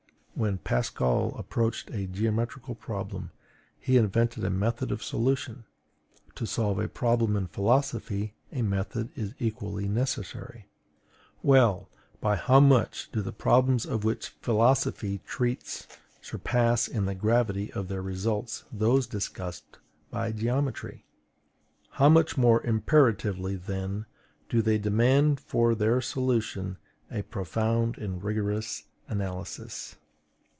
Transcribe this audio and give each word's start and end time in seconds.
When 0.33 0.57
Pascal 0.57 1.35
approached 1.37 1.91
a 1.91 2.07
geometrical 2.07 2.73
problem, 2.73 3.29
he 3.79 3.95
invented 3.95 4.43
a 4.43 4.49
method 4.49 4.91
of 4.91 5.03
solution; 5.03 5.65
to 6.33 6.47
solve 6.47 6.79
a 6.79 6.87
problem 6.87 7.35
in 7.35 7.45
philosophy 7.45 8.33
a 8.51 8.63
method 8.63 9.09
is 9.15 9.35
equally 9.37 9.87
necessary. 9.87 10.67
Well, 11.43 11.91
by 12.19 12.37
how 12.37 12.59
much 12.59 13.11
do 13.11 13.21
the 13.21 13.31
problems 13.33 13.85
of 13.85 14.03
which 14.03 14.29
philosophy 14.41 15.21
treats 15.27 15.87
surpass 16.21 16.87
in 16.87 17.05
the 17.05 17.13
gravity 17.13 17.71
of 17.73 17.87
their 17.87 18.01
results 18.01 18.63
those 18.71 19.05
discussed 19.05 19.77
by 20.09 20.31
geometry! 20.31 21.05
How 21.91 22.09
much 22.09 22.35
more 22.35 22.65
imperatively, 22.65 23.57
then, 23.57 24.07
do 24.49 24.63
they 24.63 24.79
demand 24.79 25.39
for 25.39 25.75
their 25.75 26.01
solution 26.01 26.77
a 27.11 27.21
profound 27.21 27.99
and 27.99 28.23
rigorous 28.23 28.85
analysis! 29.07 29.97